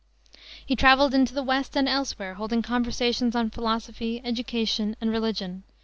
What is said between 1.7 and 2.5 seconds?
and elsewhere,